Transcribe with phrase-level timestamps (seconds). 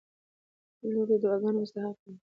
[0.91, 2.15] •لور د دعاګانو مستحقه وي.